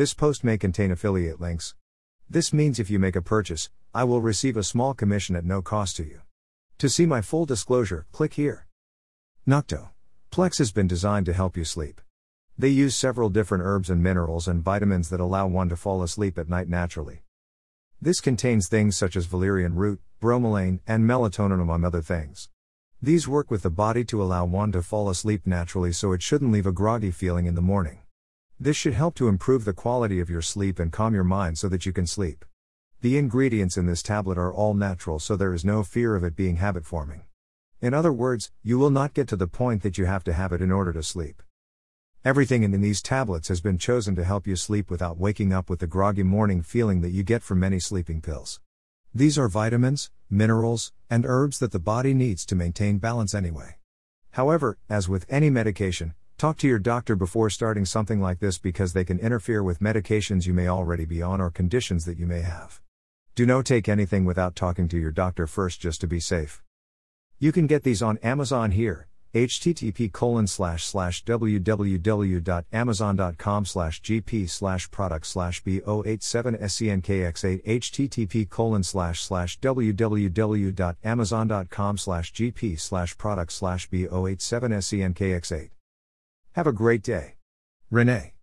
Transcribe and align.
This 0.00 0.14
post 0.14 0.44
may 0.44 0.56
contain 0.56 0.90
affiliate 0.90 1.42
links. 1.42 1.74
This 2.26 2.54
means 2.54 2.80
if 2.80 2.88
you 2.88 2.98
make 2.98 3.16
a 3.16 3.20
purchase, 3.20 3.68
I 3.92 4.04
will 4.04 4.22
receive 4.22 4.56
a 4.56 4.62
small 4.62 4.94
commission 4.94 5.36
at 5.36 5.44
no 5.44 5.60
cost 5.60 5.96
to 5.96 6.04
you. 6.04 6.22
To 6.78 6.88
see 6.88 7.04
my 7.04 7.20
full 7.20 7.44
disclosure, 7.44 8.06
click 8.10 8.32
here. 8.32 8.66
Nocto. 9.46 9.90
Plex 10.32 10.56
has 10.56 10.72
been 10.72 10.86
designed 10.86 11.26
to 11.26 11.34
help 11.34 11.54
you 11.54 11.66
sleep. 11.66 12.00
They 12.56 12.70
use 12.70 12.96
several 12.96 13.28
different 13.28 13.62
herbs 13.62 13.90
and 13.90 14.02
minerals 14.02 14.48
and 14.48 14.64
vitamins 14.64 15.10
that 15.10 15.20
allow 15.20 15.46
one 15.46 15.68
to 15.68 15.76
fall 15.76 16.02
asleep 16.02 16.38
at 16.38 16.48
night 16.48 16.70
naturally. 16.70 17.20
This 18.00 18.22
contains 18.22 18.68
things 18.68 18.96
such 18.96 19.16
as 19.16 19.26
valerian 19.26 19.74
root, 19.74 20.00
bromelain, 20.18 20.80
and 20.86 21.04
melatonin, 21.04 21.60
among 21.60 21.84
other 21.84 22.00
things. 22.00 22.48
These 23.02 23.28
work 23.28 23.50
with 23.50 23.60
the 23.60 23.68
body 23.68 24.04
to 24.04 24.22
allow 24.22 24.46
one 24.46 24.72
to 24.72 24.80
fall 24.80 25.10
asleep 25.10 25.42
naturally 25.44 25.92
so 25.92 26.12
it 26.12 26.22
shouldn't 26.22 26.52
leave 26.52 26.66
a 26.66 26.72
groggy 26.72 27.10
feeling 27.10 27.44
in 27.44 27.54
the 27.54 27.60
morning. 27.60 27.98
This 28.62 28.76
should 28.76 28.92
help 28.92 29.14
to 29.14 29.28
improve 29.28 29.64
the 29.64 29.72
quality 29.72 30.20
of 30.20 30.28
your 30.28 30.42
sleep 30.42 30.78
and 30.78 30.92
calm 30.92 31.14
your 31.14 31.24
mind 31.24 31.56
so 31.56 31.66
that 31.70 31.86
you 31.86 31.94
can 31.94 32.06
sleep. 32.06 32.44
The 33.00 33.16
ingredients 33.16 33.78
in 33.78 33.86
this 33.86 34.02
tablet 34.02 34.36
are 34.36 34.52
all 34.52 34.74
natural 34.74 35.18
so 35.18 35.34
there 35.34 35.54
is 35.54 35.64
no 35.64 35.82
fear 35.82 36.14
of 36.14 36.22
it 36.22 36.36
being 36.36 36.56
habit 36.56 36.84
forming. 36.84 37.22
In 37.80 37.94
other 37.94 38.12
words, 38.12 38.52
you 38.62 38.78
will 38.78 38.90
not 38.90 39.14
get 39.14 39.28
to 39.28 39.36
the 39.36 39.46
point 39.46 39.82
that 39.82 39.96
you 39.96 40.04
have 40.04 40.22
to 40.24 40.34
have 40.34 40.52
it 40.52 40.60
in 40.60 40.70
order 40.70 40.92
to 40.92 41.02
sleep. 41.02 41.42
Everything 42.22 42.62
in 42.62 42.78
these 42.82 43.00
tablets 43.00 43.48
has 43.48 43.62
been 43.62 43.78
chosen 43.78 44.14
to 44.16 44.24
help 44.24 44.46
you 44.46 44.56
sleep 44.56 44.90
without 44.90 45.16
waking 45.16 45.54
up 45.54 45.70
with 45.70 45.78
the 45.78 45.86
groggy 45.86 46.22
morning 46.22 46.60
feeling 46.60 47.00
that 47.00 47.12
you 47.12 47.22
get 47.22 47.42
from 47.42 47.60
many 47.60 47.80
sleeping 47.80 48.20
pills. 48.20 48.60
These 49.14 49.38
are 49.38 49.48
vitamins, 49.48 50.10
minerals, 50.28 50.92
and 51.08 51.24
herbs 51.24 51.60
that 51.60 51.72
the 51.72 51.78
body 51.78 52.12
needs 52.12 52.44
to 52.44 52.54
maintain 52.54 52.98
balance 52.98 53.34
anyway. 53.34 53.78
However, 54.32 54.76
as 54.90 55.08
with 55.08 55.24
any 55.30 55.48
medication, 55.48 56.12
Talk 56.40 56.56
to 56.56 56.66
your 56.66 56.78
doctor 56.78 57.16
before 57.16 57.50
starting 57.50 57.84
something 57.84 58.18
like 58.18 58.38
this 58.38 58.56
because 58.56 58.94
they 58.94 59.04
can 59.04 59.18
interfere 59.18 59.62
with 59.62 59.80
medications 59.80 60.46
you 60.46 60.54
may 60.54 60.68
already 60.68 61.04
be 61.04 61.20
on 61.20 61.38
or 61.38 61.50
conditions 61.50 62.06
that 62.06 62.16
you 62.16 62.24
may 62.24 62.40
have. 62.40 62.80
Do 63.34 63.44
not 63.44 63.66
take 63.66 63.90
anything 63.90 64.24
without 64.24 64.56
talking 64.56 64.88
to 64.88 64.96
your 64.96 65.10
doctor 65.10 65.46
first 65.46 65.82
just 65.82 66.00
to 66.00 66.06
be 66.06 66.18
safe. 66.18 66.62
You 67.38 67.52
can 67.52 67.66
get 67.66 67.82
these 67.82 68.00
on 68.00 68.16
Amazon 68.22 68.70
here 68.70 69.06
http 69.34 70.10
colon 70.12 70.46
slash 70.46 70.84
slash 70.84 71.22
www.amazon.com 71.24 73.64
slash 73.66 74.00
gp 74.00 74.48
slash 74.48 74.90
product 74.90 75.26
slash 75.26 75.62
b087 75.62 76.58
senkx8 76.58 77.66
http 77.66 78.48
colon 78.48 78.82
slash 78.82 79.22
slash 79.22 79.60
www.amazon.com 79.60 81.98
slash 81.98 82.32
gp 82.32 82.80
slash 82.80 83.18
product 83.18 83.52
slash 83.52 83.90
b087 83.90 84.08
senkx8 84.08 85.68
have 86.52 86.66
a 86.66 86.72
great 86.72 87.02
day. 87.02 87.36
Renee. 87.90 88.34